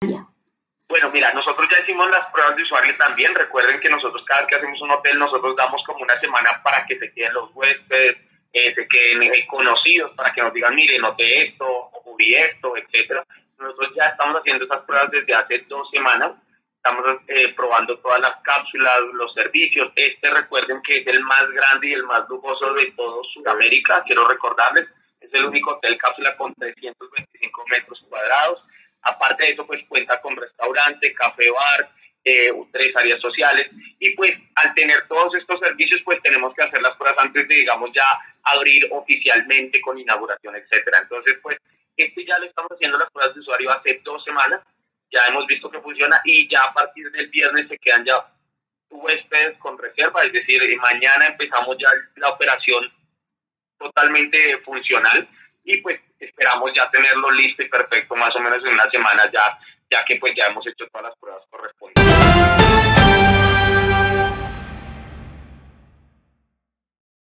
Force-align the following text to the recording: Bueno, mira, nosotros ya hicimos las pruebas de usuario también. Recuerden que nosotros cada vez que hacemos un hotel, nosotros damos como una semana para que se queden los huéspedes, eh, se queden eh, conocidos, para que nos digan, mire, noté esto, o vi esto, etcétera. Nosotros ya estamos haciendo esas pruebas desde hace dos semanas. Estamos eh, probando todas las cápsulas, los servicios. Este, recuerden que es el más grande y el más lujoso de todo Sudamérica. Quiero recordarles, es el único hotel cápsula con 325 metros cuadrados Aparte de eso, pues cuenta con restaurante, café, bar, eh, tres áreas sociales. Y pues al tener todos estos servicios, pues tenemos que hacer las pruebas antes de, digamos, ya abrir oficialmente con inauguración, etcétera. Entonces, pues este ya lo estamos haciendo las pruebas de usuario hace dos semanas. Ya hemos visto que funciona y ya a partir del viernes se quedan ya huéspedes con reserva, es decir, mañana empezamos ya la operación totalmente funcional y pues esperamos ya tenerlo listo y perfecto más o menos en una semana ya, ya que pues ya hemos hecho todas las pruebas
Bueno, 0.00 1.10
mira, 1.10 1.32
nosotros 1.34 1.68
ya 1.70 1.80
hicimos 1.80 2.10
las 2.10 2.26
pruebas 2.32 2.56
de 2.56 2.62
usuario 2.62 2.96
también. 2.96 3.34
Recuerden 3.34 3.78
que 3.78 3.90
nosotros 3.90 4.24
cada 4.26 4.40
vez 4.40 4.48
que 4.48 4.56
hacemos 4.56 4.80
un 4.80 4.90
hotel, 4.90 5.18
nosotros 5.18 5.54
damos 5.54 5.82
como 5.84 6.00
una 6.02 6.18
semana 6.18 6.62
para 6.64 6.86
que 6.86 6.98
se 6.98 7.12
queden 7.12 7.34
los 7.34 7.50
huéspedes, 7.54 8.16
eh, 8.52 8.74
se 8.74 8.88
queden 8.88 9.22
eh, 9.22 9.46
conocidos, 9.46 10.12
para 10.16 10.32
que 10.32 10.42
nos 10.42 10.52
digan, 10.54 10.74
mire, 10.74 10.98
noté 10.98 11.48
esto, 11.48 11.66
o 11.66 12.16
vi 12.16 12.34
esto, 12.34 12.74
etcétera. 12.76 13.24
Nosotros 13.58 13.92
ya 13.94 14.06
estamos 14.06 14.40
haciendo 14.40 14.64
esas 14.64 14.82
pruebas 14.84 15.10
desde 15.10 15.34
hace 15.34 15.58
dos 15.68 15.90
semanas. 15.90 16.30
Estamos 16.76 17.04
eh, 17.26 17.52
probando 17.54 17.98
todas 17.98 18.20
las 18.20 18.36
cápsulas, 18.42 19.00
los 19.12 19.34
servicios. 19.34 19.92
Este, 19.94 20.30
recuerden 20.30 20.80
que 20.82 20.98
es 20.98 21.06
el 21.06 21.20
más 21.20 21.50
grande 21.50 21.88
y 21.88 21.92
el 21.92 22.04
más 22.04 22.26
lujoso 22.30 22.72
de 22.72 22.92
todo 22.92 23.22
Sudamérica. 23.34 24.02
Quiero 24.06 24.26
recordarles, 24.26 24.88
es 25.20 25.28
el 25.34 25.44
único 25.44 25.72
hotel 25.72 25.98
cápsula 25.98 26.34
con 26.36 26.54
325 26.54 27.64
metros 27.68 28.02
cuadrados 28.08 28.62
Aparte 29.28 29.44
de 29.44 29.50
eso, 29.52 29.66
pues 29.66 29.84
cuenta 29.88 30.18
con 30.22 30.34
restaurante, 30.36 31.12
café, 31.12 31.50
bar, 31.50 31.90
eh, 32.24 32.50
tres 32.72 32.96
áreas 32.96 33.20
sociales. 33.20 33.68
Y 33.98 34.10
pues 34.16 34.38
al 34.54 34.72
tener 34.74 35.06
todos 35.06 35.34
estos 35.34 35.60
servicios, 35.60 36.00
pues 36.02 36.22
tenemos 36.22 36.54
que 36.54 36.62
hacer 36.62 36.80
las 36.80 36.96
pruebas 36.96 37.22
antes 37.22 37.46
de, 37.46 37.54
digamos, 37.54 37.90
ya 37.92 38.06
abrir 38.44 38.88
oficialmente 38.90 39.82
con 39.82 39.98
inauguración, 39.98 40.56
etcétera. 40.56 41.00
Entonces, 41.02 41.36
pues 41.42 41.58
este 41.94 42.24
ya 42.24 42.38
lo 42.38 42.46
estamos 42.46 42.72
haciendo 42.72 42.96
las 42.96 43.10
pruebas 43.10 43.34
de 43.34 43.40
usuario 43.40 43.70
hace 43.70 44.00
dos 44.02 44.24
semanas. 44.24 44.60
Ya 45.10 45.26
hemos 45.28 45.46
visto 45.46 45.70
que 45.70 45.80
funciona 45.80 46.22
y 46.24 46.48
ya 46.48 46.62
a 46.62 46.72
partir 46.72 47.10
del 47.10 47.28
viernes 47.28 47.68
se 47.68 47.78
quedan 47.78 48.06
ya 48.06 48.24
huéspedes 48.88 49.58
con 49.58 49.76
reserva, 49.76 50.24
es 50.24 50.32
decir, 50.32 50.62
mañana 50.78 51.26
empezamos 51.26 51.76
ya 51.78 51.90
la 52.16 52.30
operación 52.30 52.90
totalmente 53.78 54.56
funcional 54.64 55.28
y 55.64 55.76
pues 55.82 56.00
esperamos 56.48 56.72
ya 56.74 56.90
tenerlo 56.90 57.30
listo 57.30 57.62
y 57.62 57.68
perfecto 57.68 58.16
más 58.16 58.34
o 58.34 58.40
menos 58.40 58.64
en 58.64 58.72
una 58.72 58.90
semana 58.90 59.30
ya, 59.30 59.58
ya 59.90 60.04
que 60.04 60.16
pues 60.16 60.34
ya 60.34 60.46
hemos 60.46 60.66
hecho 60.66 60.86
todas 60.88 61.08
las 61.08 61.16
pruebas 61.18 61.42